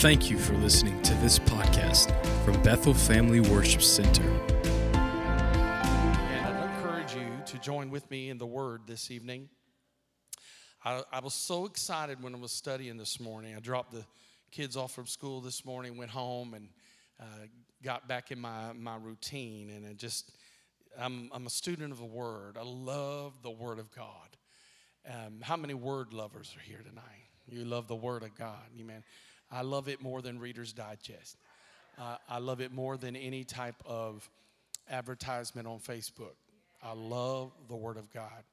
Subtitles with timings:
[0.00, 2.10] Thank you for listening to this podcast
[2.42, 4.22] from Bethel Family Worship Center.
[4.94, 9.50] And I'd encourage you to join with me in the Word this evening.
[10.82, 13.54] I, I, was so excited when I was studying this morning.
[13.54, 14.06] I dropped the
[14.50, 16.70] kids off from school this morning, went home, and
[17.20, 17.24] uh,
[17.82, 19.68] got back in my, my routine.
[19.68, 20.32] And I just,
[20.98, 22.56] I'm, I'm a student of the Word.
[22.58, 24.38] I love the Word of God.
[25.06, 27.26] Um, how many Word lovers are here tonight?
[27.50, 28.64] You love the Word of God.
[28.80, 29.02] Amen.
[29.50, 31.36] I love it more than Reader's Digest.
[31.98, 34.28] Uh, I love it more than any type of
[34.88, 36.36] advertisement on Facebook.
[36.82, 38.44] I love the Word of God,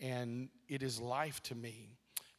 [0.00, 1.90] and it is life to me.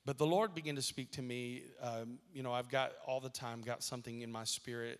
[0.05, 1.63] But the Lord began to speak to me.
[1.81, 4.99] Um, you know, I've got all the time got something in my spirit,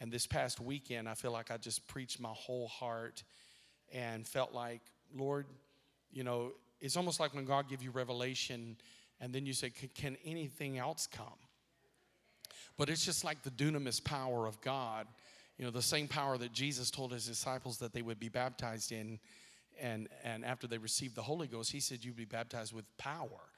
[0.00, 3.22] and this past weekend, I feel like I just preached my whole heart,
[3.92, 4.80] and felt like,
[5.14, 5.46] Lord,
[6.10, 8.76] you know, it's almost like when God gives you revelation,
[9.20, 11.38] and then you say, "Can anything else come?"
[12.78, 15.06] But it's just like the dunamis power of God,
[15.58, 18.92] you know, the same power that Jesus told his disciples that they would be baptized
[18.92, 19.18] in.
[19.80, 23.50] And, and after they received the Holy Ghost, he said, You'd be baptized with power.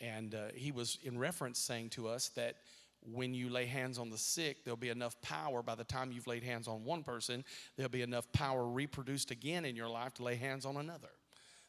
[0.00, 2.56] And uh, he was in reference saying to us that
[3.02, 6.26] when you lay hands on the sick, there'll be enough power by the time you've
[6.26, 7.44] laid hands on one person,
[7.76, 11.08] there'll be enough power reproduced again in your life to lay hands on another.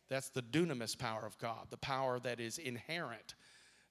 [0.09, 3.36] That's the dunamis power of God, the power that is inherent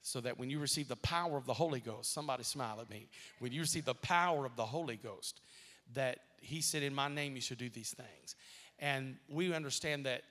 [0.03, 3.09] so that when you receive the power of the Holy Ghost, somebody smile at me.
[3.39, 5.41] When you receive the power of the Holy Ghost,
[5.95, 8.37] that He said, In my name you should do these things.
[8.79, 10.23] And we understand that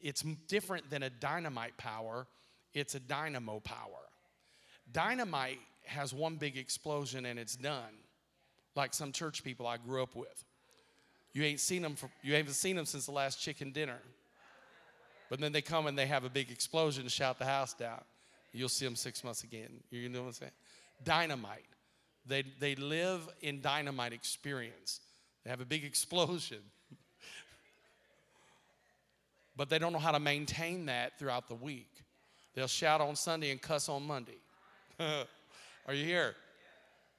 [0.00, 2.26] it's different than a dynamite power,
[2.74, 4.08] it's a dynamo power.
[4.92, 7.94] Dynamite has one big explosion and it's done,
[8.74, 10.44] like some church people I grew up with.
[11.32, 13.98] You ain't seen them for, you haven't seen them since the last chicken dinner.
[15.28, 18.00] But then they come and they have a big explosion and shout the house down.
[18.52, 19.80] You'll see them six months again.
[19.90, 20.52] You know what I'm saying?
[21.04, 21.64] Dynamite.
[22.26, 25.00] They, they live in dynamite experience.
[25.44, 26.58] They have a big explosion.
[29.56, 31.90] but they don't know how to maintain that throughout the week.
[32.54, 34.38] They'll shout on Sunday and cuss on Monday.
[34.98, 36.34] Are you here?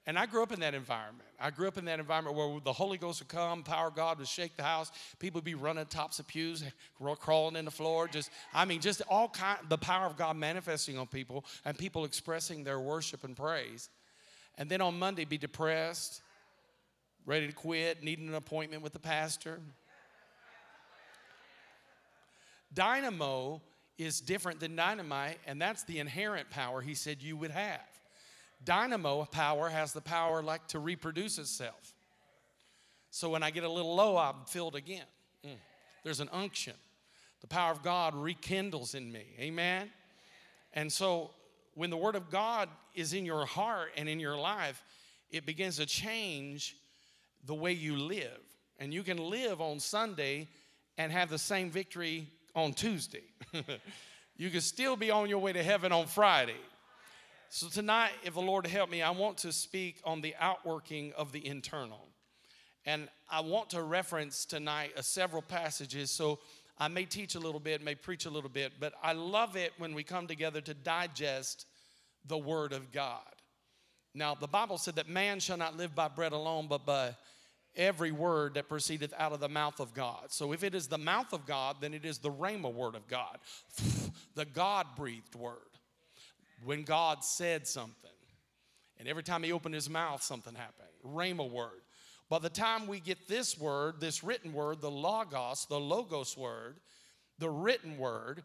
[0.07, 1.27] And I grew up in that environment.
[1.39, 4.17] I grew up in that environment where the Holy Ghost would come, power of God
[4.17, 4.91] would shake the house.
[5.19, 6.63] People would be running tops of pews,
[7.19, 8.07] crawling in the floor.
[8.07, 12.05] Just, I mean, just all kind, the power of God manifesting on people and people
[12.05, 13.89] expressing their worship and praise.
[14.57, 16.21] And then on Monday, be depressed,
[17.27, 19.59] ready to quit, needing an appointment with the pastor.
[22.73, 23.61] Dynamo
[23.99, 27.90] is different than dynamite, and that's the inherent power he said you would have.
[28.63, 31.93] Dynamo power has the power like to reproduce itself.
[33.09, 35.05] So when I get a little low, I'm filled again.
[35.45, 35.55] Mm.
[36.03, 36.73] There's an unction.
[37.41, 39.25] The power of God rekindles in me.
[39.39, 39.89] Amen.
[40.73, 41.31] And so
[41.73, 44.83] when the word of God is in your heart and in your life,
[45.29, 46.75] it begins to change
[47.45, 48.39] the way you live.
[48.79, 50.47] And you can live on Sunday
[50.97, 53.23] and have the same victory on Tuesday.
[54.37, 56.59] you can still be on your way to heaven on Friday.
[57.53, 61.33] So, tonight, if the Lord help me, I want to speak on the outworking of
[61.33, 62.07] the internal.
[62.85, 66.11] And I want to reference tonight uh, several passages.
[66.11, 66.39] So,
[66.79, 69.73] I may teach a little bit, may preach a little bit, but I love it
[69.77, 71.65] when we come together to digest
[72.25, 73.19] the Word of God.
[74.15, 77.17] Now, the Bible said that man shall not live by bread alone, but by
[77.75, 80.27] every word that proceedeth out of the mouth of God.
[80.31, 83.09] So, if it is the mouth of God, then it is the Rhema word of
[83.09, 83.39] God,
[84.35, 85.70] the God breathed word
[86.63, 88.09] when God said something.
[88.99, 90.89] And every time he opened his mouth, something happened.
[91.05, 91.81] Rhema word.
[92.29, 96.77] By the time we get this word, this written word, the Logos, the Logos word,
[97.39, 98.43] the written word,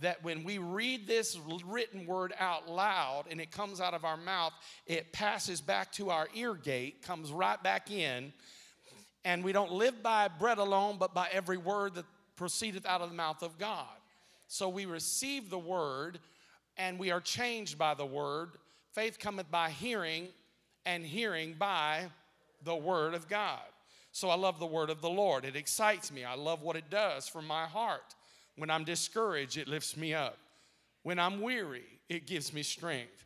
[0.00, 4.18] that when we read this written word out loud and it comes out of our
[4.18, 4.52] mouth,
[4.86, 8.32] it passes back to our ear gate, comes right back in,
[9.24, 12.04] and we don't live by bread alone, but by every word that
[12.36, 13.86] proceedeth out of the mouth of God.
[14.46, 16.20] So we receive the word
[16.76, 18.50] and we are changed by the word.
[18.92, 20.28] Faith cometh by hearing,
[20.84, 22.06] and hearing by
[22.64, 23.60] the word of God.
[24.12, 25.44] So I love the word of the Lord.
[25.44, 26.24] It excites me.
[26.24, 28.14] I love what it does for my heart.
[28.56, 30.38] When I'm discouraged, it lifts me up.
[31.02, 33.25] When I'm weary, it gives me strength.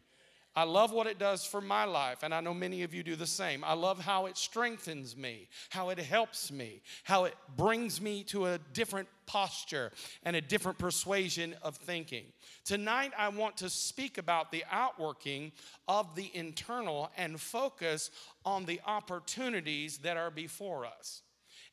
[0.57, 3.15] I love what it does for my life, and I know many of you do
[3.15, 3.63] the same.
[3.63, 8.47] I love how it strengthens me, how it helps me, how it brings me to
[8.47, 9.93] a different posture
[10.25, 12.25] and a different persuasion of thinking.
[12.65, 15.53] Tonight, I want to speak about the outworking
[15.87, 18.11] of the internal and focus
[18.45, 21.23] on the opportunities that are before us.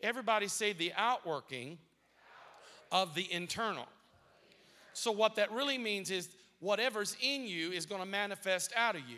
[0.02, 1.80] Everybody say the outworking
[2.92, 3.88] of the internal.
[4.94, 9.02] So, what that really means is whatever's in you is going to manifest out of
[9.02, 9.18] you.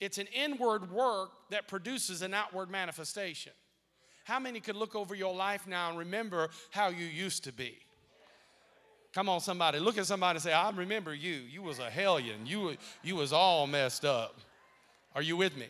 [0.00, 3.52] It's an inward work that produces an outward manifestation.
[4.24, 7.76] How many could look over your life now and remember how you used to be?
[9.14, 9.78] Come on, somebody.
[9.78, 11.34] Look at somebody and say, I remember you.
[11.34, 12.44] You was a hellion.
[12.44, 14.38] You, you was all messed up.
[15.14, 15.68] Are you with me?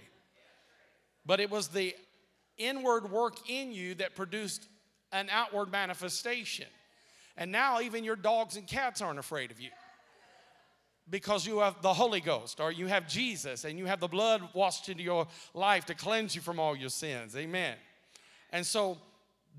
[1.25, 1.95] But it was the
[2.59, 4.67] inward work in you that produced
[5.13, 6.67] an outward manifestation.
[7.37, 9.71] And now even your dogs and cats aren't afraid of you
[11.09, 14.43] because you have the Holy Ghost or you have Jesus and you have the blood
[14.55, 17.37] washed into your life to cleanse you from all your sins.
[17.37, 17.77] Amen.
[18.51, 18.99] And so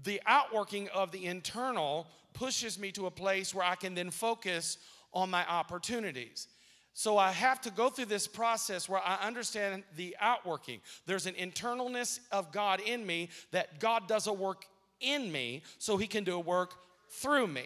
[0.03, 4.77] the outworking of the internal pushes me to a place where I can then focus
[5.13, 6.47] on my opportunities.
[6.93, 10.81] So I have to go through this process where I understand the outworking.
[11.05, 14.65] There's an internalness of God in me that God does a work
[14.99, 16.73] in me so he can do a work
[17.09, 17.65] through me.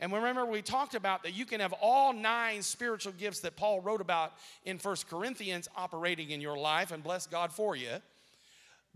[0.00, 3.80] And remember, we talked about that you can have all nine spiritual gifts that Paul
[3.80, 4.32] wrote about
[4.64, 7.90] in First Corinthians operating in your life, and bless God for you.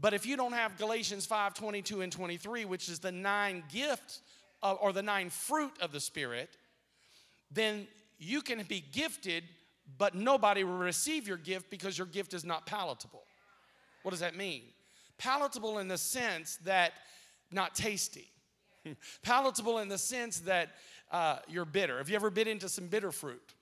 [0.00, 4.22] But if you don't have Galatians 5 22 and 23, which is the nine gifts
[4.62, 6.56] or the nine fruit of the Spirit,
[7.50, 7.86] then
[8.18, 9.44] you can be gifted,
[9.96, 13.22] but nobody will receive your gift because your gift is not palatable.
[14.02, 14.62] What does that mean?
[15.16, 16.92] Palatable in the sense that
[17.50, 18.28] not tasty.
[19.22, 20.70] palatable in the sense that
[21.10, 21.98] uh, you're bitter.
[21.98, 23.54] Have you ever bit into some bitter fruit?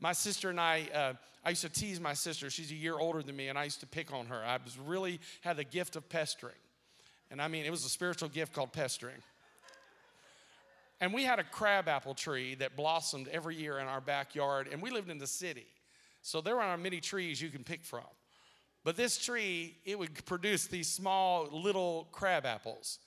[0.00, 1.12] My sister and I, uh,
[1.44, 2.50] I used to tease my sister.
[2.50, 4.36] She's a year older than me, and I used to pick on her.
[4.44, 6.54] I was really had the gift of pestering.
[7.30, 9.22] And I mean, it was a spiritual gift called pestering.
[11.00, 14.90] And we had a crabapple tree that blossomed every year in our backyard, and we
[14.90, 15.66] lived in the city.
[16.22, 18.04] So there aren't many trees you can pick from.
[18.84, 22.98] But this tree, it would produce these small little crab apples.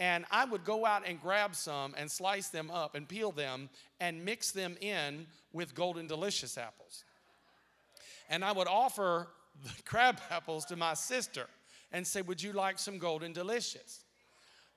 [0.00, 3.68] And I would go out and grab some and slice them up and peel them
[4.00, 7.04] and mix them in with golden delicious apples.
[8.30, 9.28] And I would offer
[9.64, 11.46] the crab apples to my sister
[11.92, 14.04] and say, Would you like some golden delicious?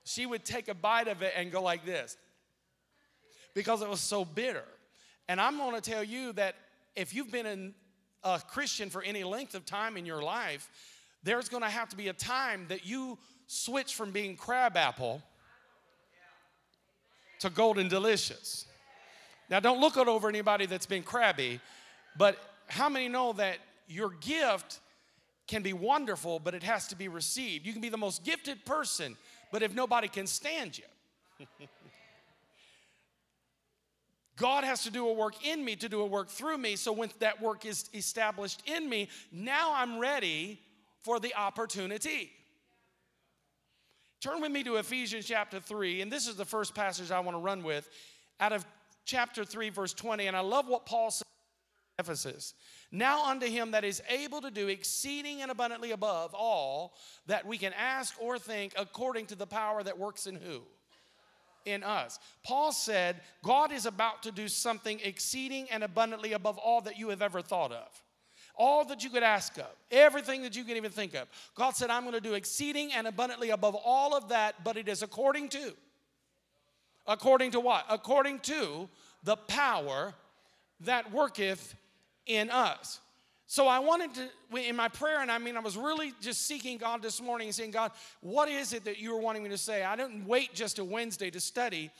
[0.04, 2.16] She would take a bite of it and go like this
[3.54, 4.64] because it was so bitter.
[5.28, 6.56] And I'm to tell you that
[6.96, 7.74] if you've been in
[8.24, 10.68] a Christian for any length of time in your life,
[11.22, 13.18] there's to have to be a time that you
[13.52, 15.22] switch from being crab apple
[17.40, 18.66] to golden delicious.
[19.50, 21.60] Now, don't look it over anybody that's been crabby,
[22.16, 22.38] but
[22.68, 24.80] how many know that your gift
[25.46, 27.66] can be wonderful, but it has to be received?
[27.66, 29.16] You can be the most gifted person,
[29.50, 31.46] but if nobody can stand you,
[34.36, 36.76] God has to do a work in me to do a work through me.
[36.76, 40.58] So when that work is established in me, now I'm ready
[41.02, 42.30] for the opportunity.
[44.22, 47.36] Turn with me to Ephesians chapter 3, and this is the first passage I want
[47.36, 47.90] to run with
[48.38, 48.64] out of
[49.04, 50.28] chapter 3, verse 20.
[50.28, 51.24] And I love what Paul says
[51.98, 52.54] in Ephesus.
[52.92, 56.94] Now unto him that is able to do exceeding and abundantly above all
[57.26, 60.62] that we can ask or think according to the power that works in who?
[61.64, 62.18] in us.
[62.44, 67.10] Paul said, God is about to do something exceeding and abundantly above all that you
[67.10, 68.02] have ever thought of.
[68.54, 71.28] All that you could ask of, everything that you could even think of.
[71.54, 74.88] God said, I'm going to do exceeding and abundantly above all of that, but it
[74.88, 75.72] is according to.
[77.06, 77.86] According to what?
[77.88, 78.88] According to
[79.24, 80.14] the power
[80.80, 81.74] that worketh
[82.26, 83.00] in us.
[83.46, 86.78] So I wanted to, in my prayer, and I mean, I was really just seeking
[86.78, 87.90] God this morning and saying, God,
[88.22, 89.84] what is it that you were wanting me to say?
[89.84, 91.90] I didn't wait just a Wednesday to study,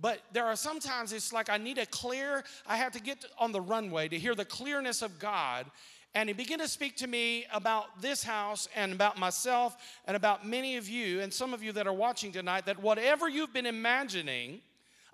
[0.00, 3.52] but there are sometimes it's like I need a clear, I have to get on
[3.52, 5.66] the runway to hear the clearness of God.
[6.14, 9.76] And he began to speak to me about this house and about myself
[10.06, 13.28] and about many of you and some of you that are watching tonight that whatever
[13.28, 14.60] you've been imagining,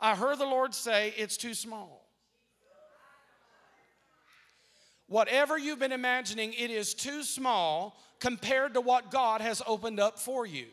[0.01, 2.05] I heard the Lord say it's too small.
[5.07, 10.19] Whatever you've been imagining, it is too small compared to what God has opened up
[10.19, 10.67] for you.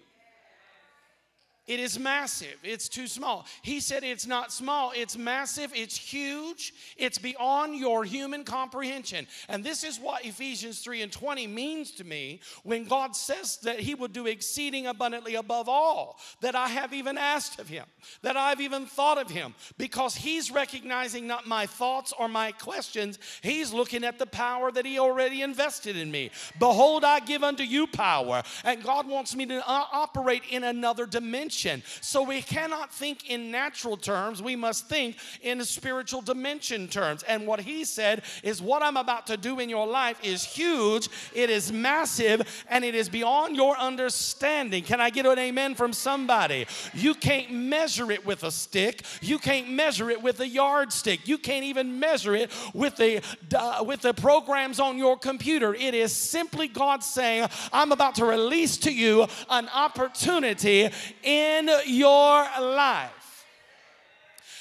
[1.68, 2.58] It is massive.
[2.62, 3.48] It's too small.
[3.64, 9.26] He said it's not small, it's massive, it's huge, it's beyond your human comprehension.
[9.50, 13.80] And this is what Ephesians 3 and 20 means to me when God says that
[13.80, 17.86] He will do exceeding abundantly above all that I have even asked of Him,
[18.22, 23.18] that I've even thought of Him, because He's recognizing not my thoughts or my questions,
[23.42, 26.30] He's looking at the power that He already invested in me.
[26.60, 28.44] Behold, I give unto you power.
[28.64, 31.84] And God wants me to uh, operate in another dimension dimension.
[32.02, 37.24] So we cannot think in natural terms, we must think in spiritual dimension terms.
[37.24, 41.10] And what he said is, What I'm about to do in your life is huge,
[41.34, 44.84] it is massive, and it is beyond your understanding.
[44.84, 46.68] Can I get an amen from somebody?
[46.94, 51.38] You can't measure it with a stick, you can't measure it with a yardstick, you
[51.38, 53.22] can't even measure it with the,
[53.56, 55.74] uh, with the programs on your computer.
[55.74, 60.90] It is simply God saying, I'm about to release to you an opportunity
[61.24, 61.45] in
[61.86, 63.25] your life.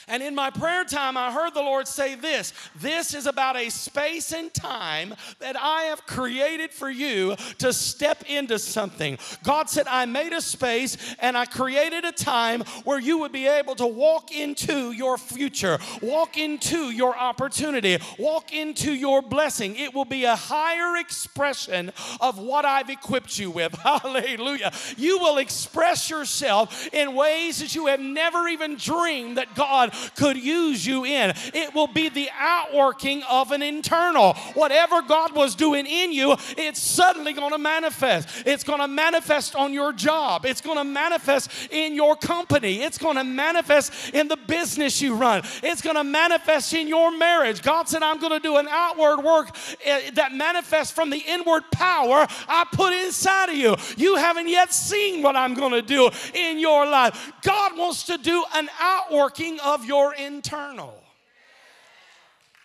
[0.08, 3.70] And in my prayer time, I heard the Lord say this this is about a
[3.70, 9.18] space and time that I have created for you to step into something.
[9.42, 13.46] God said, I made a space and I created a time where you would be
[13.46, 19.76] able to walk into your future, walk into your opportunity, walk into your blessing.
[19.76, 23.74] It will be a higher expression of what I've equipped you with.
[23.84, 24.72] Hallelujah.
[24.96, 30.36] You will express yourself in ways that you have never even dreamed that God could
[30.36, 31.32] use you in.
[31.52, 34.34] It will be the outworking of an internal.
[34.54, 38.28] Whatever God was doing in you, it's suddenly going to manifest.
[38.46, 40.46] It's going to manifest on your job.
[40.46, 42.82] It's going to manifest in your company.
[42.82, 45.42] It's going to manifest in the business you run.
[45.62, 47.62] It's going to manifest in your marriage.
[47.62, 51.64] God said, I'm going to do an outward work eh, that manifests from the inward
[51.70, 53.76] power I put inside of you.
[53.96, 57.32] You haven't yet seen what I'm going to do in your life.
[57.42, 61.02] God wants to do an outworking of your internal.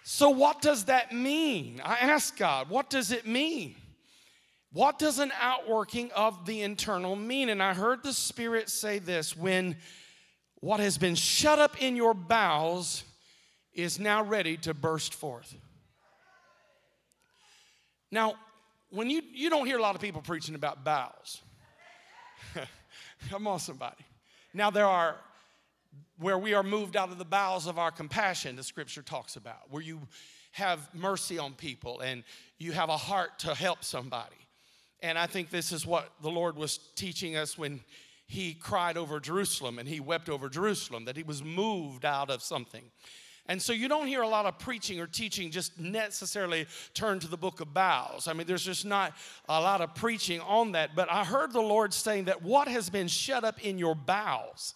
[0.03, 1.81] So, what does that mean?
[1.83, 3.75] I ask God, what does it mean?
[4.71, 7.49] What does an outworking of the internal mean?
[7.49, 9.77] And I heard the Spirit say this when
[10.61, 13.03] what has been shut up in your bowels
[13.73, 15.55] is now ready to burst forth.
[18.11, 18.35] Now,
[18.89, 21.41] when you, you don't hear a lot of people preaching about bowels.
[23.29, 24.03] Come on, somebody.
[24.53, 25.15] Now, there are
[26.19, 29.69] where we are moved out of the bowels of our compassion, the scripture talks about,
[29.69, 30.01] where you
[30.51, 32.23] have mercy on people and
[32.57, 34.35] you have a heart to help somebody.
[35.01, 37.79] And I think this is what the Lord was teaching us when
[38.27, 42.43] he cried over Jerusalem and he wept over Jerusalem, that he was moved out of
[42.43, 42.83] something.
[43.47, 47.27] And so you don't hear a lot of preaching or teaching just necessarily turn to
[47.27, 48.27] the book of bowels.
[48.27, 49.13] I mean, there's just not
[49.47, 50.95] a lot of preaching on that.
[50.95, 54.75] But I heard the Lord saying that what has been shut up in your bowels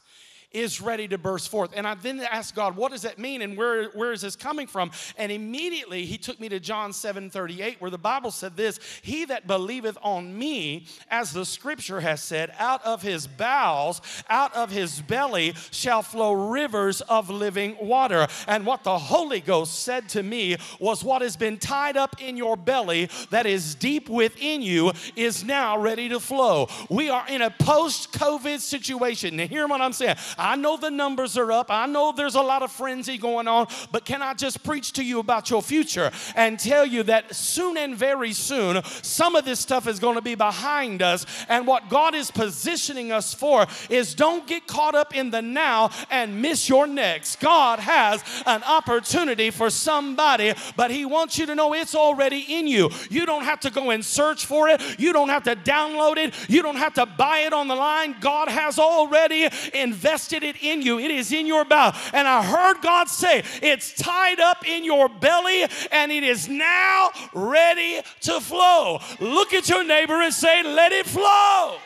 [0.54, 1.72] is ready to burst forth.
[1.76, 4.68] And I then asked God, what does that mean and where, where is this coming
[4.68, 4.92] from?
[5.18, 9.26] And immediately he took me to John 7 38, where the Bible said this He
[9.26, 14.72] that believeth on me, as the scripture has said, out of his bowels, out of
[14.72, 18.28] his belly shall flow rivers of living water.
[18.48, 22.38] And what the Holy Ghost said to me was, What has been tied up in
[22.38, 26.68] your belly that is deep within you is now ready to flow.
[26.90, 29.36] We are in a post COVID situation.
[29.38, 30.18] Now, hear what I'm saying.
[30.44, 31.68] I know the numbers are up.
[31.70, 35.04] I know there's a lot of frenzy going on, but can I just preach to
[35.04, 39.60] you about your future and tell you that soon and very soon, some of this
[39.62, 41.26] stuff is going to be behind us.
[41.48, 45.92] And what God is positioning us for is don't get caught up in the now
[46.12, 47.40] and miss your next.
[47.40, 52.68] God has an opportunity for somebody, but He wants you to know it's already in
[52.68, 52.90] you.
[53.10, 56.34] You don't have to go and search for it, you don't have to download it,
[56.50, 58.16] you don't have to buy it on the line.
[58.20, 60.98] God has already invested it in you.
[60.98, 62.12] It is in your mouth.
[62.14, 67.12] And I heard God say, It's tied up in your belly and it is now
[67.34, 69.00] ready to flow.
[69.20, 71.78] Look at your neighbor and say, Let it flow.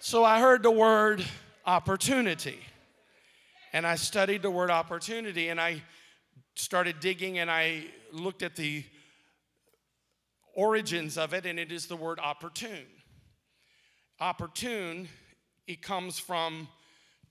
[0.00, 1.24] So I heard the word
[1.64, 2.58] opportunity.
[3.72, 5.82] And I studied the word opportunity and I
[6.56, 8.82] started digging and I looked at the
[10.56, 12.86] origins of it, and it is the word opportune.
[14.18, 15.08] Opportune
[15.66, 16.68] it comes from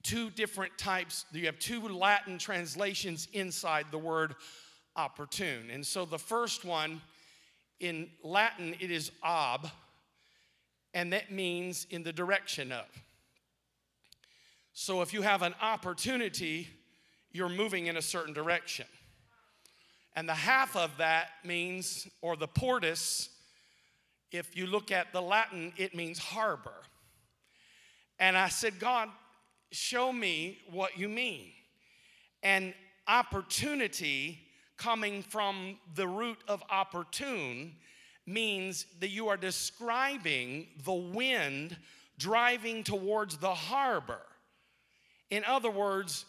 [0.04, 1.26] two different types.
[1.32, 4.36] You have two Latin translations inside the word
[4.96, 5.70] opportune.
[5.72, 7.02] And so the first one
[7.80, 9.70] in Latin, it is ob,
[10.94, 12.86] and that means in the direction of.
[14.74, 16.70] So if you have an opportunity,
[17.32, 18.86] you're moving in a certain direction.
[20.16, 23.30] And the half of that means, or the portus,
[24.32, 26.76] if you look at the Latin, it means harbor.
[28.20, 29.10] And I said, God,
[29.72, 31.52] show me what you mean.
[32.44, 32.74] And
[33.08, 34.40] opportunity
[34.78, 37.76] coming from the root of opportune
[38.26, 41.78] means that you are describing the wind
[42.18, 44.22] driving towards the harbor.
[45.30, 46.26] In other words,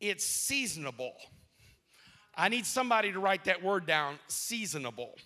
[0.00, 1.14] it's seasonable.
[2.34, 5.16] I need somebody to write that word down seasonable.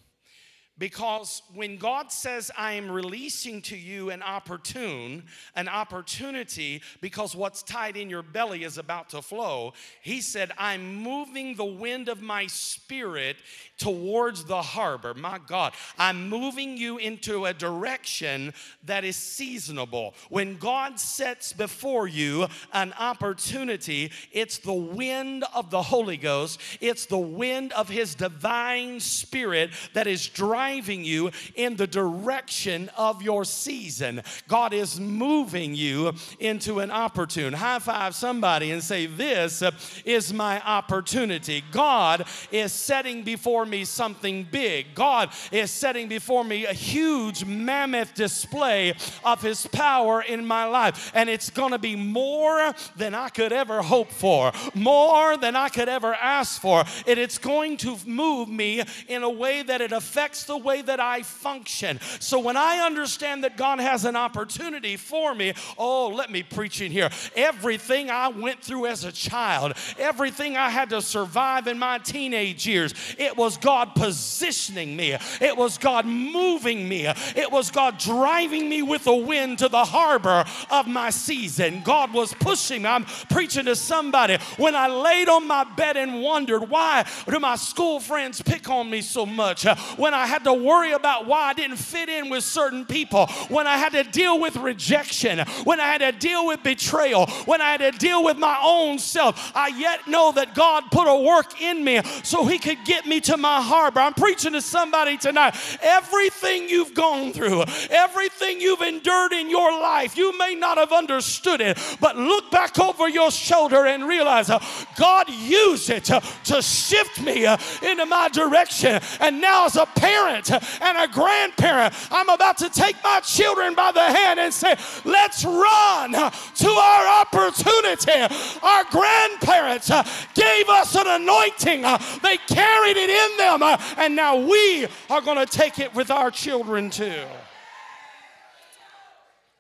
[0.77, 5.23] Because when God says, I am releasing to you an opportune,
[5.55, 10.97] an opportunity, because what's tied in your belly is about to flow, He said, I'm
[10.97, 13.37] moving the wind of my spirit
[13.79, 15.15] towards the harbor.
[15.15, 18.53] My God, I'm moving you into a direction
[18.85, 20.15] that is seasonable.
[20.29, 27.07] When God sets before you an opportunity, it's the wind of the Holy Ghost, it's
[27.07, 33.45] the wind of His divine spirit that is driving you in the direction of your
[33.45, 34.23] season.
[34.49, 37.53] God is moving you into an opportune.
[37.53, 39.63] High five somebody and say, This
[40.05, 41.63] is my opportunity.
[41.71, 44.95] God is setting before before me something big.
[44.95, 51.13] God is setting before me a huge mammoth display of His power in my life.
[51.15, 55.69] And it's going to be more than I could ever hope for, more than I
[55.69, 56.85] could ever ask for.
[57.07, 61.01] And it's going to move me in a way that it affects the way that
[61.01, 62.01] I function.
[62.21, 66.81] So when I understand that God has an opportunity for me, oh, let me preach
[66.81, 67.11] in here.
[67.37, 72.67] Everything I went through as a child, everything I had to survive in my teenage
[72.67, 77.99] years, it was was God positioning me, it was God moving me, it was God
[77.99, 81.83] driving me with the wind to the harbor of my season.
[81.85, 82.89] God was pushing me.
[82.89, 84.39] I'm preaching to somebody.
[84.57, 88.91] When I laid on my bed and wondered, why do my school friends pick on
[88.91, 89.65] me so much?
[89.97, 93.67] When I had to worry about why I didn't fit in with certain people, when
[93.67, 97.71] I had to deal with rejection, when I had to deal with betrayal, when I
[97.71, 101.61] had to deal with my own self, I yet know that God put a work
[101.61, 104.01] in me so He could get me to my harbor.
[104.01, 105.55] I'm preaching to somebody tonight.
[105.83, 111.61] Everything you've gone through, everything you've endured in your life, you may not have understood
[111.61, 114.65] it, but look back over your shoulder and realize uh,
[114.97, 119.01] God used it to, to shift me uh, into my direction.
[119.21, 123.93] And now, as a parent and a grandparent, I'm about to take my children by
[123.93, 128.35] the hand and say, Let's run to our opportunity.
[128.63, 130.03] Our grandparents uh,
[130.35, 131.83] gave us an anointing,
[132.23, 133.63] they carried it in them.
[133.63, 137.25] Uh, and now we are going to take it with our children too.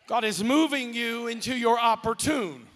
[0.06, 2.66] God is moving you into your opportune.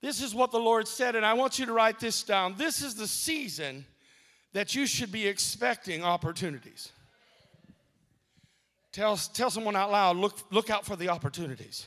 [0.00, 2.54] This is what the Lord said, and I want you to write this down.
[2.56, 3.84] This is the season
[4.52, 6.90] that you should be expecting opportunities.
[8.92, 11.86] Tell, tell someone out loud look, look out for the opportunities.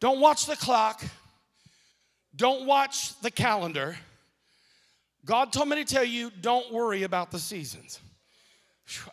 [0.00, 1.02] Don't watch the clock,
[2.34, 3.96] don't watch the calendar.
[5.24, 8.00] God told me to tell you, don't worry about the seasons.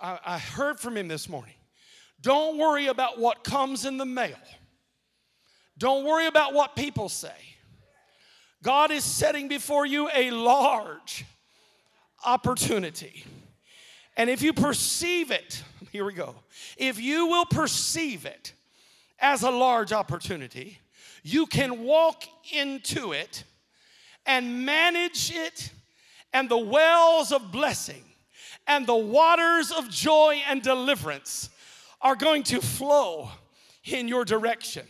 [0.02, 1.54] I, I heard from him this morning.
[2.22, 4.40] Don't worry about what comes in the mail.
[5.78, 7.36] Don't worry about what people say.
[8.64, 11.26] God is setting before you a large
[12.26, 13.24] opportunity.
[14.18, 16.36] And if you perceive it, here we go.
[16.78, 18.54] If you will perceive it
[19.20, 20.80] as a large opportunity,
[21.24, 23.44] you can walk into it
[24.26, 25.72] and manage it
[26.34, 28.04] and the wells of blessing
[28.68, 31.50] and the waters of joy and deliverance
[32.02, 33.30] are going to flow
[33.84, 34.86] in your direction.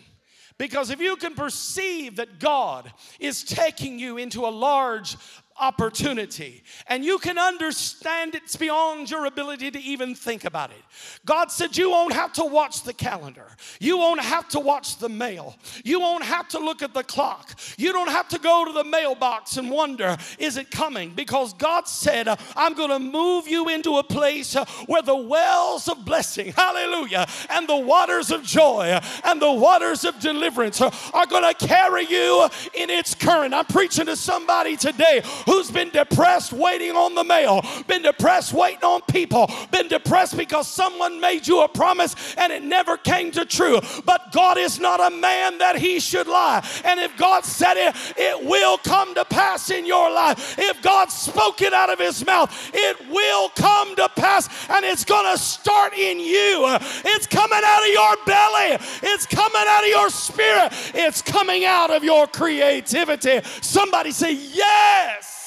[0.58, 5.16] Because if you can perceive that God is taking you into a large
[5.60, 6.64] opportunity.
[6.88, 10.82] And you can understand it's beyond your ability to even think about it.
[11.26, 13.48] God said, You won't have to watch the calendar.
[13.80, 15.56] You won't have to watch the mail.
[15.84, 17.60] You won't have to look at the clock.
[17.78, 21.12] You don't have to go to the mailbox and wonder, Is it coming?
[21.12, 26.06] Because God said, I'm going to move you into a place where the wells of
[26.06, 31.68] blessing, hallelujah, and the waters of joy and the waters of deliverance are going to
[31.68, 33.54] carry you in its current.
[33.54, 38.84] I'm preaching to somebody today who's been depressed waiting on the mail, been depressed waiting
[38.84, 43.46] on people, been depressed because someone made you a promise and it never came to
[43.46, 43.80] true.
[44.06, 46.66] But God is not a man that he should lie.
[46.86, 50.58] And if God said it, it will come to pass in your life.
[50.58, 55.06] If God spoke it out of his mouth, it will come to pass and it's
[55.06, 56.78] going to start in you.
[57.06, 61.92] It's coming out of your belly, it's coming out of your spirit, it's coming out
[61.92, 63.19] of your creativity.
[63.62, 65.38] Somebody say, Yes.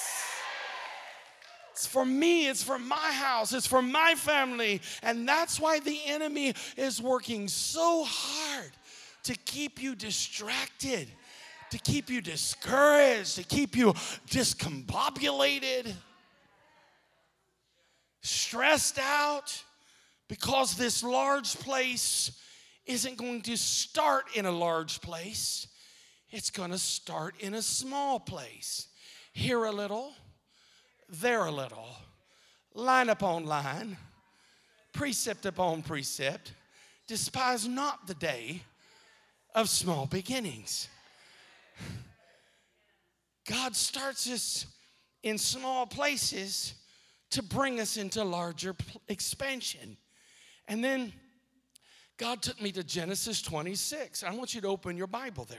[1.72, 4.80] It's for me, it's for my house, it's for my family.
[5.02, 8.70] And that's why the enemy is working so hard
[9.24, 11.08] to keep you distracted,
[11.70, 13.94] to keep you discouraged, to keep you
[14.30, 15.92] discombobulated,
[18.20, 19.61] stressed out,
[20.28, 22.30] because this large place
[22.87, 25.66] isn't going to start in a large place,
[26.33, 28.88] it's going to start in a small place.
[29.33, 30.12] Here a little
[31.21, 31.88] there a little,
[32.75, 33.97] line upon line,
[34.92, 36.53] precept upon precept.
[37.07, 38.62] Despise not the day
[39.55, 40.88] of small beginnings.
[43.47, 44.66] God starts us
[45.23, 46.75] in small places
[47.31, 48.75] to bring us into larger
[49.09, 49.97] expansion.
[50.68, 51.12] And then
[52.16, 54.23] God took me to Genesis 26.
[54.23, 55.59] I want you to open your Bible there.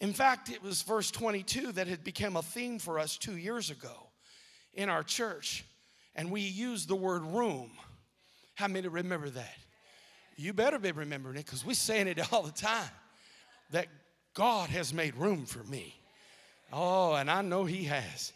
[0.00, 3.70] In fact, it was verse 22 that had become a theme for us two years
[3.70, 4.08] ago
[4.74, 5.64] in our church.
[6.14, 7.70] And we used the word room.
[8.54, 9.56] How many remember that?
[10.36, 12.90] You better be remembering it because we're saying it all the time
[13.70, 13.86] that
[14.34, 15.94] God has made room for me.
[16.72, 18.32] Oh, and I know He has.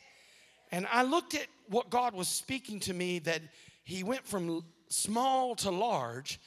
[0.73, 3.43] And I looked at what God was speaking to me that
[3.85, 6.41] He went from small to large.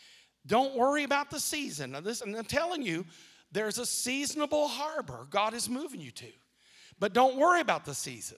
[0.47, 1.91] Don't worry about the season.
[1.91, 3.05] Now, this, and I'm telling you,
[3.53, 6.27] there's a seasonable harbor God is moving you to.
[6.99, 8.37] But don't worry about the season.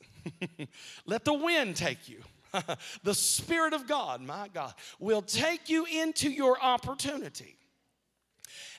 [1.06, 2.22] Let the wind take you.
[3.04, 7.56] the Spirit of God, my God, will take you into your opportunity.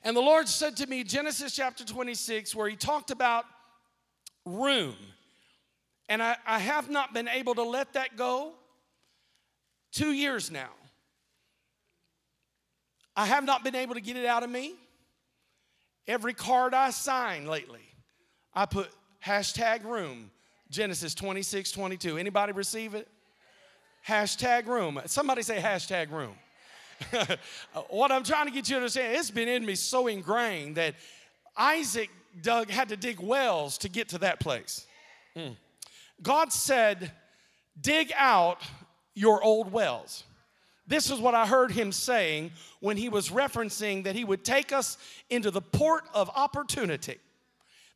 [0.02, 3.44] And the Lord said to me, Genesis chapter 26, where He talked about
[4.44, 4.96] room.
[6.08, 8.52] And I, I have not been able to let that go
[9.92, 10.70] two years now.
[13.16, 14.74] I have not been able to get it out of me.
[16.08, 17.80] Every card I sign lately,
[18.54, 18.88] I put
[19.24, 20.30] hashtag room,
[20.70, 22.16] Genesis 26, 22.
[22.16, 23.08] Anybody receive it?
[24.06, 25.00] Hashtag room.
[25.06, 26.34] Somebody say hashtag room.
[27.88, 30.94] what I'm trying to get you to understand, it's been in me so ingrained that
[31.56, 34.86] Isaac dug, had to dig wells to get to that place.
[35.36, 35.56] Mm.
[36.22, 37.12] God said,
[37.80, 38.62] dig out
[39.14, 40.24] your old wells.
[40.86, 44.72] This is what I heard him saying when he was referencing that he would take
[44.72, 44.98] us
[45.30, 47.18] into the port of opportunity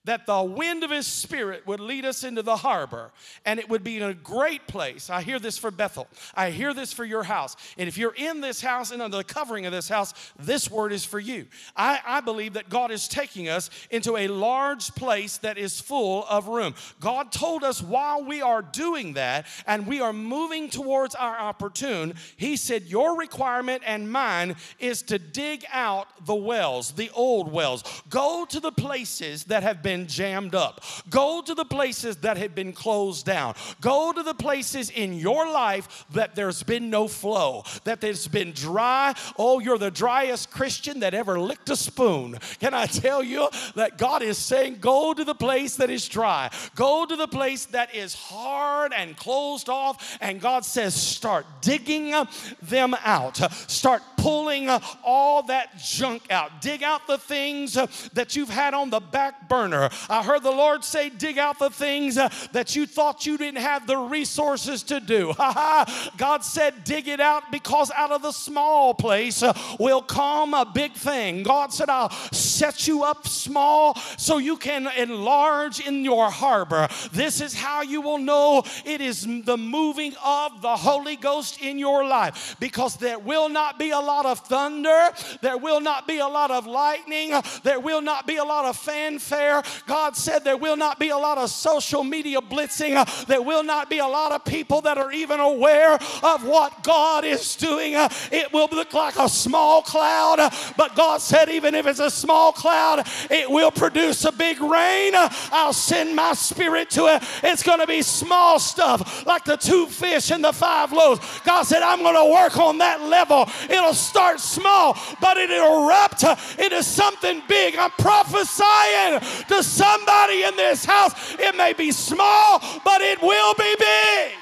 [0.04, 3.10] that the wind of his spirit would lead us into the harbor
[3.44, 5.10] and it would be in a great place.
[5.10, 6.08] I hear this for Bethel.
[6.34, 7.54] I hear this for your house.
[7.76, 10.92] And if you're in this house and under the covering of this house, this word
[10.92, 11.46] is for you.
[11.76, 16.24] I, I believe that God is taking us into a large place that is full
[16.30, 16.74] of room.
[16.98, 22.14] God told us while we are doing that and we are moving towards our opportune,
[22.36, 27.84] He said, Your requirement and mine is to dig out the wells, the old wells.
[28.08, 30.85] Go to the places that have been been jammed up.
[31.09, 33.55] Go to the places that have been closed down.
[33.81, 38.53] Go to the places in your life that there's been no flow, that there's been
[38.53, 39.12] dry.
[39.37, 42.38] Oh, you're the driest Christian that ever licked a spoon.
[42.61, 46.50] Can I tell you that God is saying, go to the place that is dry,
[46.76, 50.18] go to the place that is hard and closed off.
[50.20, 52.14] And God says, start digging
[52.62, 54.68] them out, start pulling
[55.04, 57.74] all that junk out, dig out the things
[58.12, 61.70] that you've had on the back burner I heard the Lord say, dig out the
[61.70, 65.33] things uh, that you thought you didn't have the resources to do.
[66.16, 70.64] God said, dig it out because out of the small place uh, will come a
[70.64, 71.42] big thing.
[71.42, 76.88] God said, I'll set you up small so you can enlarge in your harbor.
[77.12, 81.78] This is how you will know it is the moving of the Holy Ghost in
[81.78, 86.18] your life because there will not be a lot of thunder, there will not be
[86.18, 90.57] a lot of lightning, there will not be a lot of fanfare, God said there
[90.57, 92.94] will not be a lot of social media blitzing,
[93.27, 97.25] there will not be a lot of people that are even aware of what God
[97.25, 97.94] is doing.
[98.33, 102.53] It will look like a small cloud, but God said, even if it's a small
[102.53, 105.12] cloud, it will produce a big rain.
[105.53, 107.23] I'll send my spirit to it.
[107.42, 111.20] It's going to be small stuff like the two fish and the five loaves.
[111.44, 113.49] God said, I'm going to work on that level.
[113.68, 116.24] It'll start small, but it'll erupt
[116.58, 117.76] into something big.
[117.76, 121.12] I'm prophesying to somebody in this house.
[121.38, 124.32] It may be small, but it will be big.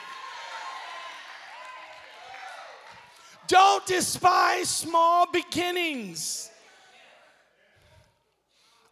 [3.49, 6.51] Don't despise small beginnings.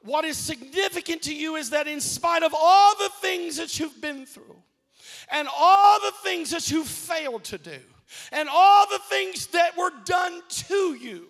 [0.00, 4.00] What is significant to you is that, in spite of all the things that you've
[4.00, 4.62] been through,
[5.30, 7.80] and all the things that you've failed to do,
[8.32, 11.26] and all the things that were done to you,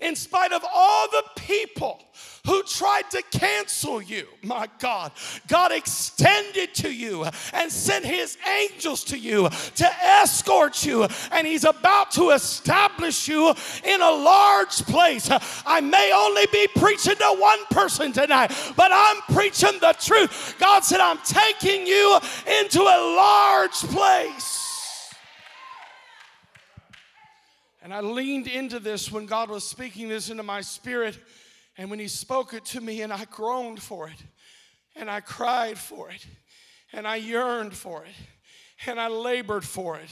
[0.00, 2.02] in spite of all the people
[2.44, 4.26] who tried to cancel you.
[4.42, 5.10] My God,
[5.48, 11.64] God extended to you and sent his angels to you to escort you, and he's
[11.64, 13.52] about to establish you
[13.84, 15.28] in a large place.
[15.66, 20.54] I may only be preaching to one person tonight, but I'm preaching the truth.
[20.60, 22.18] God said, I'm taking you
[22.60, 24.65] into a large place.
[27.86, 31.16] And I leaned into this when God was speaking this into my spirit.
[31.78, 34.24] And when He spoke it to me, and I groaned for it,
[34.96, 36.26] and I cried for it,
[36.92, 38.14] and I yearned for it.
[38.86, 40.10] and I labored for it.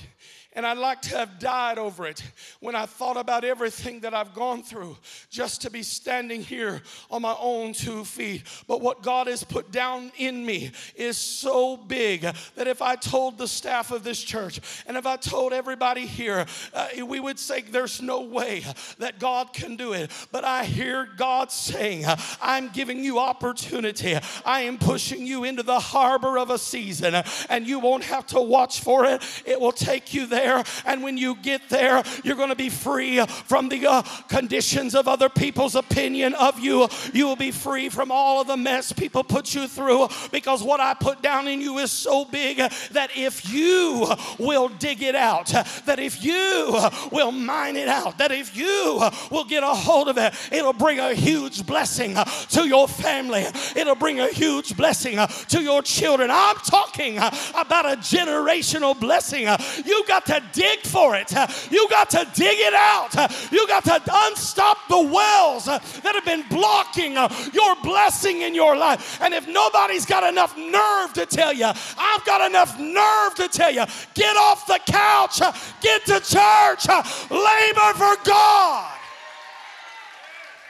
[0.56, 2.22] And I'd like to have died over it
[2.60, 4.96] when I thought about everything that I've gone through
[5.28, 8.44] just to be standing here on my own two feet.
[8.68, 12.22] But what God has put down in me is so big
[12.54, 16.46] that if I told the staff of this church and if I told everybody here,
[16.72, 18.64] uh, we would say there's no way
[18.98, 20.12] that God can do it.
[20.30, 22.04] But I hear God saying,
[22.40, 24.16] I'm giving you opportunity.
[24.44, 28.40] I am pushing you into the harbor of a season, and you won't have to
[28.40, 29.22] watch for it.
[29.44, 30.43] It will take you there.
[30.84, 35.08] And when you get there, you're going to be free from the uh, conditions of
[35.08, 36.88] other people's opinion of you.
[37.12, 40.80] You will be free from all of the mess people put you through because what
[40.80, 45.46] I put down in you is so big that if you will dig it out,
[45.86, 46.78] that if you
[47.10, 50.98] will mine it out, that if you will get a hold of it, it'll bring
[50.98, 52.16] a huge blessing
[52.50, 53.44] to your family.
[53.76, 56.30] It'll bring a huge blessing to your children.
[56.30, 59.46] I'm talking about a generational blessing.
[59.84, 61.32] You got to dig for it.
[61.70, 63.14] You got to dig it out.
[63.52, 67.12] You got to unstop the wells that have been blocking
[67.52, 69.20] your blessing in your life.
[69.20, 73.70] And if nobody's got enough nerve to tell you, I've got enough nerve to tell
[73.70, 75.40] you, get off the couch,
[75.80, 76.88] get to church,
[77.30, 78.90] labor for God.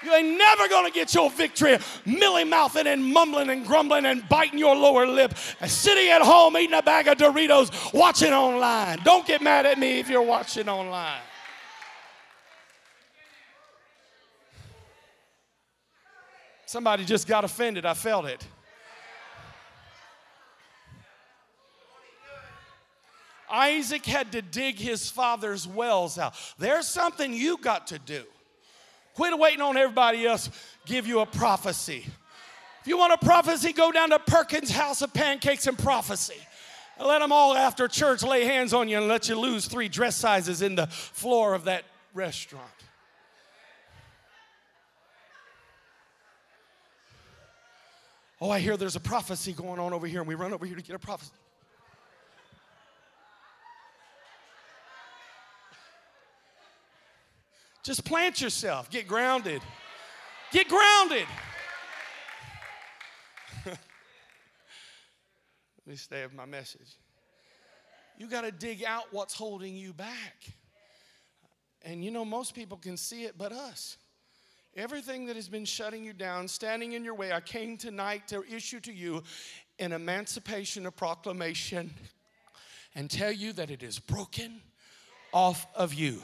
[0.04, 4.58] You ain't never gonna get your victory milly mouthing and mumbling and grumbling and biting
[4.58, 5.34] your lower lip,
[5.66, 8.98] sitting at home eating a bag of Doritos, watching online.
[9.02, 11.22] Don't get mad at me if you're watching online.
[16.66, 17.86] Somebody just got offended.
[17.86, 18.46] I felt it.
[23.50, 26.34] Isaac had to dig his father's wells out.
[26.58, 28.24] There's something you got to do.
[29.14, 30.50] Quit waiting on everybody else
[30.87, 32.05] give you a prophecy.
[32.81, 36.37] If you want a prophecy, go down to Perkins House of Pancakes and Prophecy.
[37.00, 40.16] Let them all after church lay hands on you and let you lose three dress
[40.16, 42.66] sizes in the floor of that restaurant.
[48.40, 50.77] Oh, I hear there's a prophecy going on over here, and we run over here
[50.77, 51.33] to get a prophecy.
[57.84, 59.60] Just plant yourself, get grounded.
[60.52, 61.26] Get grounded.
[63.66, 63.78] Let
[65.86, 66.96] me stay with my message.
[68.16, 70.44] You got to dig out what's holding you back.
[71.82, 73.98] And you know, most people can see it but us.
[74.76, 78.44] Everything that has been shutting you down, standing in your way, I came tonight to
[78.50, 79.22] issue to you
[79.78, 81.92] an emancipation, a proclamation,
[82.94, 84.62] and tell you that it is broken
[85.32, 86.22] off of you.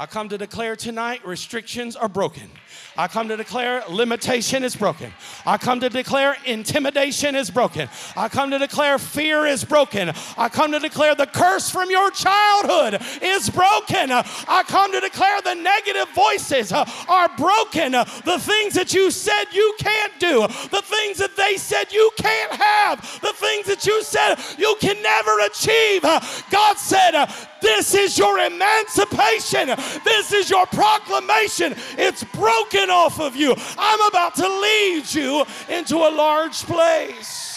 [0.00, 2.48] I come to declare tonight restrictions are broken.
[2.96, 5.12] I come to declare limitation is broken.
[5.44, 7.88] I come to declare intimidation is broken.
[8.16, 10.12] I come to declare fear is broken.
[10.36, 14.12] I come to declare the curse from your childhood is broken.
[14.12, 17.92] I come to declare the negative voices are broken.
[17.92, 22.52] The things that you said you can't do, the things that they said you can't
[22.52, 26.02] have, the things that you said you can never achieve.
[26.50, 27.26] God said,
[27.60, 29.70] This is your emancipation.
[30.04, 31.74] This is your proclamation.
[31.96, 33.54] It's broken off of you.
[33.76, 37.48] I'm about to lead you into a large place.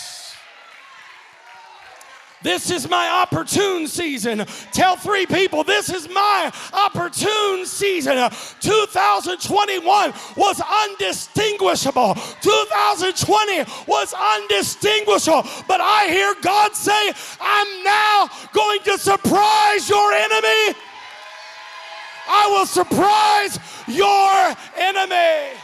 [2.44, 4.46] This is my opportune season.
[4.72, 8.16] Tell three people, this is my opportune season.
[8.62, 12.16] 2021 was undistinguishable.
[12.42, 15.44] 2020 was undistinguishable.
[15.68, 20.76] But I hear God say, I'm now going to surprise your enemy.
[22.34, 25.58] I will surprise your enemy.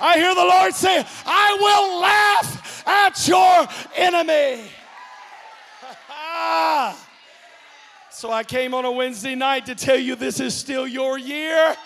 [0.00, 4.60] I hear the Lord say, I will laugh at your enemy.
[8.10, 11.76] so I came on a Wednesday night to tell you this is still your year.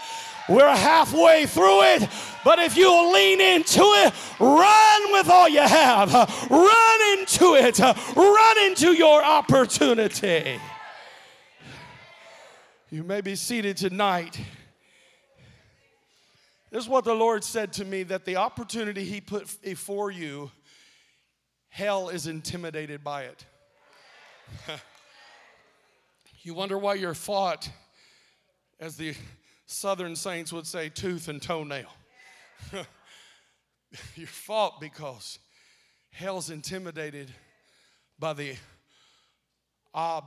[0.48, 2.08] We're halfway through it,
[2.42, 6.12] but if you'll lean into it, run with all you have.
[6.48, 7.78] Run into it.
[7.78, 10.58] Run into your opportunity.
[12.90, 14.40] You may be seated tonight.
[16.70, 20.51] This is what the Lord said to me that the opportunity He put before you,
[21.68, 23.44] hell is intimidated by it.
[26.40, 27.68] you wonder why you're fought,
[28.81, 29.14] as the
[29.66, 31.92] southern saints would say, tooth and toenail.
[34.14, 35.38] you're fought because
[36.11, 37.31] hell's intimidated
[38.18, 38.57] by the
[39.94, 40.24] ob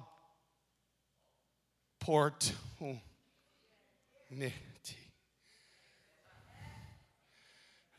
[2.02, 2.56] opportunity.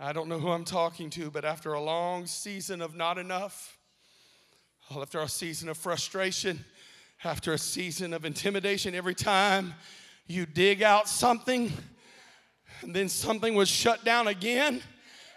[0.00, 3.78] I don't know who I'm talking to, but after a long season of not enough,
[4.90, 6.64] after a season of frustration,
[7.22, 9.74] after a season of intimidation, every time
[10.26, 11.72] you dig out something,
[12.80, 14.82] and then something was shut down again,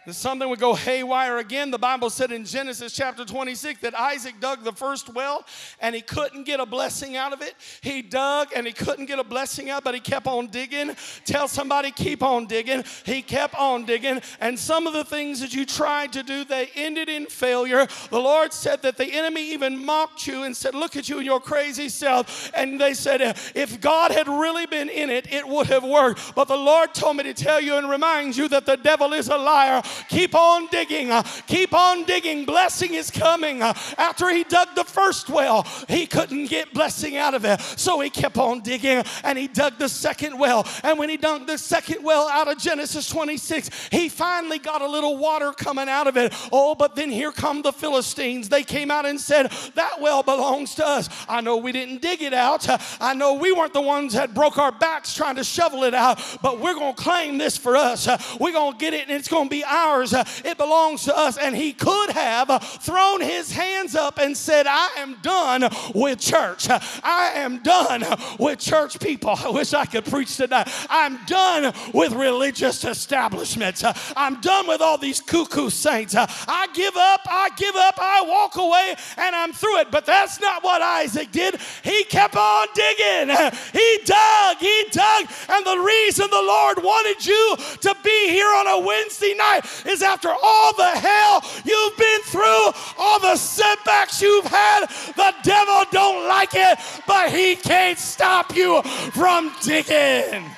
[0.06, 1.72] and something would go haywire again.
[1.72, 5.46] The Bible said in Genesis chapter 26 that Isaac dug the first well
[5.80, 7.56] and he couldn't get a blessing out of it.
[7.82, 10.96] He dug and he couldn't get a blessing out, but he kept on digging.
[11.26, 12.84] Tell somebody, keep on digging.
[13.06, 14.22] He kept on digging.
[14.40, 17.88] And some of the things that you tried to do, they ended in failure.
[18.10, 21.26] The Lord said that the enemy even mocked you and said, Look at you and
[21.26, 22.52] your crazy self.
[22.54, 23.22] And they said,
[23.56, 26.36] If God had really been in it, it would have worked.
[26.36, 29.30] But the Lord told me to tell you and remind you that the devil is
[29.30, 29.82] a liar.
[30.10, 31.12] Keep on digging.
[31.12, 32.46] Uh, keep on digging.
[32.46, 33.62] Blessing is coming.
[33.62, 37.62] Uh, after he dug the first well, he couldn't get blessing out of it.
[37.62, 40.68] So he kept on digging and he dug the second well.
[40.84, 44.88] And when he dug the second well out of Genesis 26, he finally got a
[44.88, 46.34] little water coming out of it.
[46.52, 48.50] Oh, but then here come the Philistines.
[48.50, 51.10] They came out and said, That well belongs to us.
[51.28, 52.66] I know we didn't dig it out.
[53.02, 56.20] I know we weren't the ones that broke our backs trying to shovel it out,
[56.42, 58.08] but we're going to claim this for us.
[58.40, 59.85] We're going to get it and it's going to be ours.
[59.86, 61.38] Uh, it belongs to us.
[61.38, 66.20] And he could have uh, thrown his hands up and said, I am done with
[66.20, 66.68] church.
[66.70, 68.04] I am done
[68.40, 69.36] with church people.
[69.38, 70.68] I wish I could preach tonight.
[70.90, 73.84] I'm done with religious establishments.
[74.16, 76.16] I'm done with all these cuckoo saints.
[76.18, 79.92] I give up, I give up, I walk away, and I'm through it.
[79.92, 81.56] But that's not what Isaac did.
[81.84, 83.36] He kept on digging.
[83.74, 85.26] He dug, he dug.
[85.50, 90.02] And the reason the Lord wanted you to be here on a Wednesday night is
[90.02, 96.28] after all the hell you've been through, all the setbacks you've had, the devil don't
[96.28, 98.82] like it, but he can't stop you
[99.14, 100.50] from digging.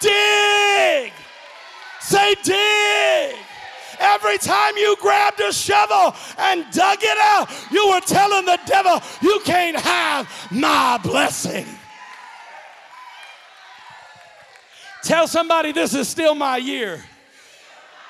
[0.00, 1.12] Dig.
[2.00, 3.36] Say dig.
[3.98, 9.00] Every time you grabbed a shovel and dug it out, you were telling the devil,
[9.22, 11.66] You can't have my blessing.
[15.02, 17.02] Tell somebody this is still my year.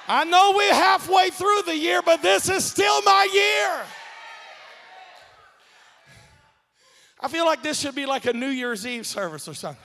[0.09, 3.87] I know we're halfway through the year, but this is still my year.
[7.21, 9.83] I feel like this should be like a New Year's Eve service or something.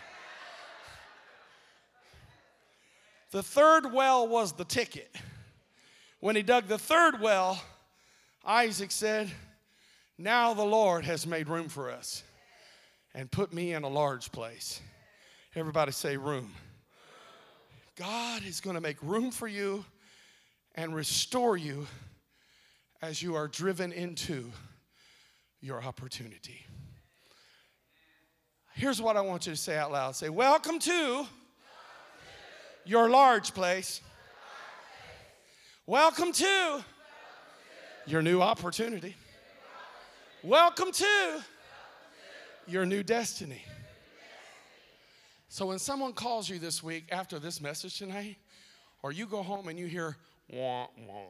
[3.31, 5.15] The third well was the ticket.
[6.19, 7.59] When he dug the third well,
[8.45, 9.31] Isaac said,
[10.17, 12.23] Now the Lord has made room for us
[13.15, 14.81] and put me in a large place.
[15.55, 16.51] Everybody say, room.
[17.95, 19.85] God is going to make room for you
[20.75, 21.87] and restore you
[23.01, 24.51] as you are driven into
[25.59, 26.65] your opportunity.
[28.73, 31.25] Here's what I want you to say out loud say, Welcome to
[32.85, 34.01] your large place.
[35.85, 36.83] Welcome to
[38.05, 39.15] your new opportunity.
[40.43, 41.43] Welcome to
[42.65, 43.61] your new destiny.
[45.49, 48.37] So when someone calls you this week after this message tonight,
[49.03, 50.15] or you go home and you hear,
[50.51, 51.25] wah, wah.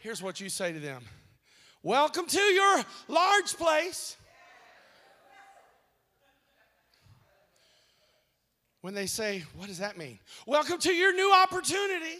[0.00, 1.02] Here's what you say to them
[1.82, 4.16] Welcome to your large place.
[8.80, 10.18] When they say, What does that mean?
[10.46, 12.18] Welcome to your new opportunity.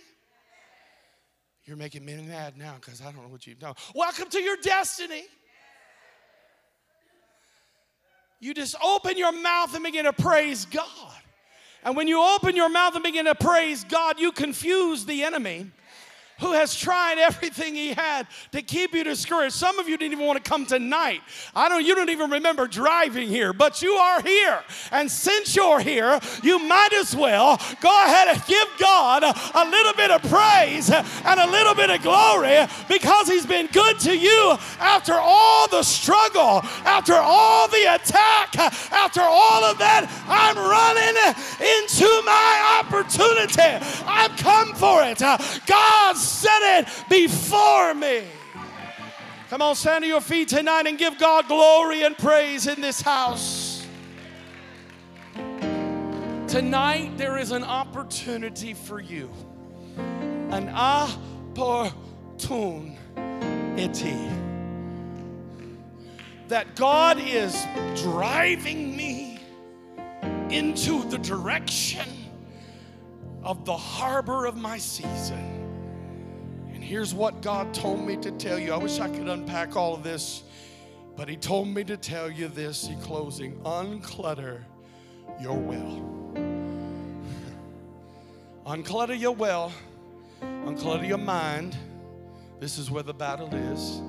[1.65, 3.75] You're making me mad now because I don't know what you've done.
[3.95, 5.25] Welcome to your destiny.
[8.41, 10.85] You just open your mouth and begin to praise God.
[11.85, 15.71] And when you open your mouth and begin to praise God, you confuse the enemy
[16.41, 19.55] who has tried everything he had to keep you discouraged.
[19.55, 21.21] Some of you didn't even want to come tonight.
[21.55, 24.61] I don't you don't even remember driving here, but you are here.
[24.91, 29.95] And since you're here, you might as well go ahead and give God a, little
[29.95, 34.57] bit of praise and a little bit of glory because he's been good to you
[34.79, 38.57] after all the struggle, after all the attack,
[38.93, 40.07] after all of that.
[40.29, 41.17] I'm running
[41.61, 43.85] into my opportunity.
[44.07, 45.19] I've come for it.
[45.67, 48.25] God's set it before me.
[49.51, 53.01] Come on, stand to your feet tonight and give God glory and praise in this
[53.01, 53.87] house.
[56.49, 59.31] Tonight, there is an opportunity for you.
[60.51, 61.95] An opportunity.
[66.49, 67.65] That God is
[67.97, 69.41] driving me
[70.51, 72.09] into the direction
[73.43, 75.54] of the harbor of my season
[76.85, 78.73] here's what God told me to tell you.
[78.73, 80.43] I wish I could unpack all of this,
[81.17, 84.63] but He told me to tell you this in closing unclutter
[85.41, 86.35] your well.
[88.67, 89.73] unclutter your well,
[90.43, 91.75] unclutter your mind.
[92.61, 94.01] This is where the battle is.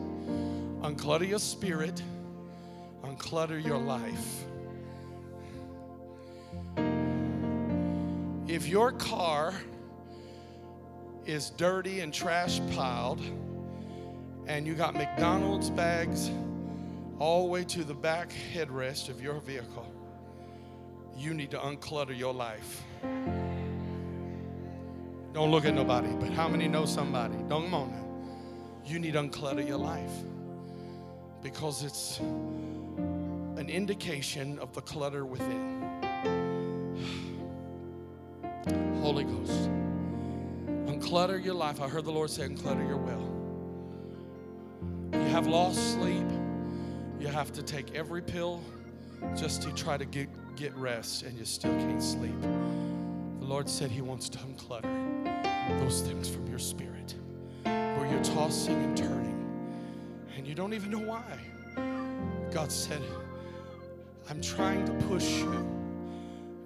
[0.82, 2.04] Unclutter your spirit,
[3.04, 4.44] unclutter your life.
[8.48, 9.56] If your car
[11.26, 13.22] is dirty and trash piled,
[14.48, 16.30] and you got McDonald's bags
[17.20, 19.92] all the way to the back headrest of your vehicle,
[21.18, 22.84] you need to unclutter your life.
[25.34, 27.36] Don't look at nobody, but how many know somebody?
[27.50, 27.90] Don't now.
[28.86, 30.12] You need to unclutter your life
[31.42, 35.82] because it's an indication of the clutter within.
[39.02, 39.70] Holy Ghost,
[40.86, 41.82] unclutter your life.
[41.82, 43.32] I heard the Lord say, unclutter your well.
[45.14, 46.26] You have lost sleep.
[47.20, 48.62] You have to take every pill
[49.36, 52.40] just to try to get, get rest, and you still can't sleep.
[52.42, 57.16] The Lord said He wants to unclutter those things from your spirit
[57.64, 59.48] where you're tossing and turning,
[60.38, 61.24] and you don't even know why.
[62.52, 63.02] God said,
[64.30, 65.68] I'm trying to push you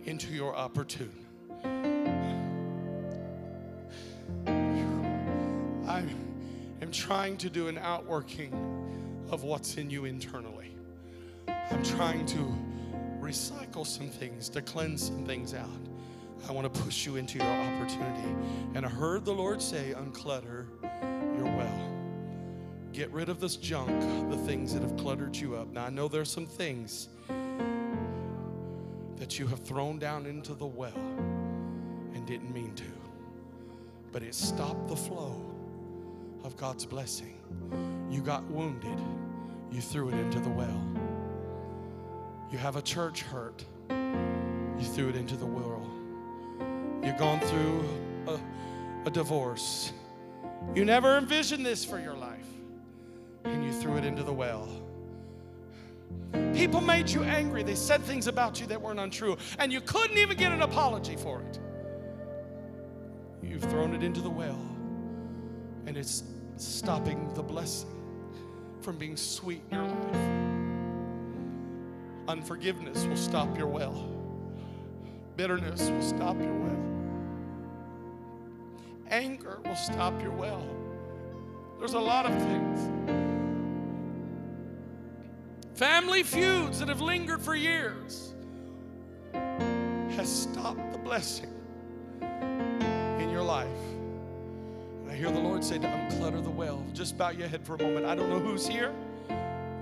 [0.06, 1.26] into your opportune.
[7.10, 8.54] Trying to do an outworking
[9.32, 10.70] of what's in you internally.
[11.48, 12.56] I'm trying to
[13.20, 15.68] recycle some things, to cleanse some things out.
[16.48, 18.36] I want to push you into your opportunity.
[18.76, 20.68] And I heard the Lord say, unclutter
[21.36, 21.92] your well.
[22.94, 25.68] Get rid of this junk, the things that have cluttered you up.
[25.70, 27.10] Now, I know there's some things
[29.16, 30.94] that you have thrown down into the well
[32.14, 32.84] and didn't mean to,
[34.12, 35.49] but it stopped the flow
[36.44, 37.38] of God's blessing.
[38.10, 38.98] You got wounded,
[39.72, 40.82] you threw it into the well.
[42.52, 45.90] You have a church hurt, you threw it into the well.
[47.04, 47.84] You've gone through
[48.28, 48.40] a,
[49.08, 49.94] a divorce.
[50.76, 52.48] You never envisioned this for your life,
[53.46, 54.68] and you threw it into the well.
[56.54, 57.64] People made you angry.
[57.64, 61.16] They said things about you that weren't untrue, and you couldn't even get an apology
[61.16, 61.60] for it.
[63.42, 64.60] You've thrown it into the well,
[65.86, 66.24] and it's
[66.58, 67.90] stopping the blessing
[68.82, 70.16] from being sweet in your life.
[72.28, 74.08] Unforgiveness will stop your well,
[75.36, 76.78] bitterness will stop your well,
[79.10, 80.66] anger will stop your well.
[81.80, 82.80] There's a lot of things.
[85.74, 88.34] Family feuds that have lingered for years
[89.34, 91.50] has stopped the blessing
[92.22, 93.68] in your life.
[95.20, 96.82] Hear the Lord say to unclutter the well.
[96.94, 98.06] Just bow your head for a moment.
[98.06, 98.94] I don't know who's here.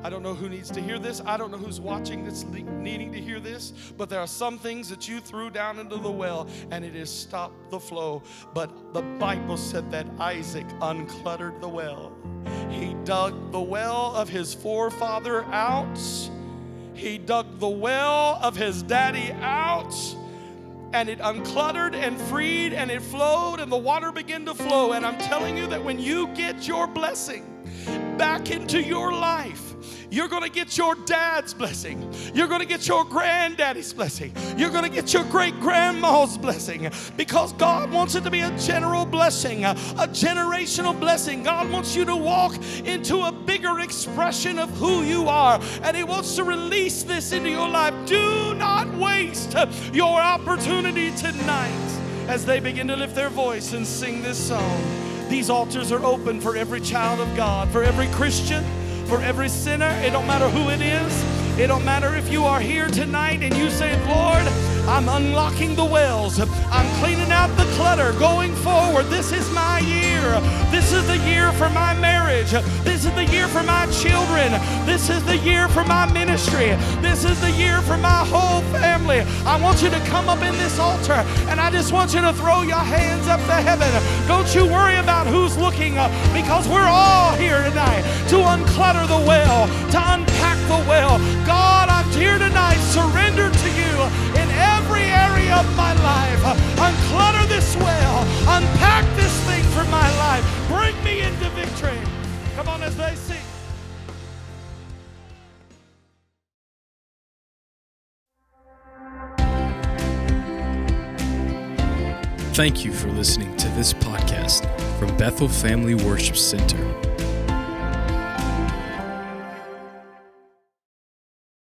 [0.03, 1.21] I don't know who needs to hear this.
[1.27, 4.89] I don't know who's watching this needing to hear this, but there are some things
[4.89, 8.23] that you threw down into the well and it has stopped the flow.
[8.55, 12.13] But the Bible said that Isaac uncluttered the well.
[12.71, 15.99] He dug the well of his forefather out.
[16.95, 19.93] He dug the well of his daddy out.
[20.97, 24.93] And it uncluttered and freed and it flowed and the water began to flow.
[24.93, 27.45] And I'm telling you that when you get your blessing
[28.17, 29.75] back into your life,
[30.09, 32.11] you're going to get your dad's blessing.
[32.33, 34.33] You're going to get your granddaddy's blessing.
[34.57, 38.57] You're going to get your great grandma's blessing because God wants it to be a
[38.57, 41.43] general blessing, a, a generational blessing.
[41.43, 46.03] God wants you to walk into a bigger expression of who you are, and He
[46.03, 47.93] wants to release this into your life.
[48.07, 49.55] Do not waste
[49.93, 54.81] your opportunity tonight as they begin to lift their voice and sing this song.
[55.29, 58.63] These altars are open for every child of God, for every Christian
[59.07, 59.89] for every sinner.
[60.03, 61.57] It don't matter who it is.
[61.57, 64.45] It don't matter if you are here tonight and you say, Lord,
[64.87, 66.39] I'm unlocking the wells.
[66.39, 69.07] I'm cleaning out the clutter going forward.
[69.07, 70.39] This is my year.
[70.71, 72.51] This is the year for my marriage.
[72.83, 74.51] This is the year for my children.
[74.85, 76.69] This is the year for my ministry.
[77.01, 79.19] This is the year for my whole family.
[79.45, 81.19] I want you to come up in this altar
[81.49, 83.91] and I just want you to throw your hands up to heaven.
[84.25, 85.95] Don't you worry about who's looking
[86.33, 91.19] because we're all here tonight to unclutter the well, to unpack the well.
[91.45, 94.36] God, I'm here tonight, surrender to you
[95.25, 96.41] area of my life.
[96.77, 98.21] Unclutter this well,
[98.55, 100.45] unpack this thing for my life.
[100.67, 101.99] Bring me into victory.
[102.55, 103.37] Come on as they sing.
[112.53, 114.65] Thank you for listening to this podcast
[114.97, 117.06] from Bethel Family Worship Center.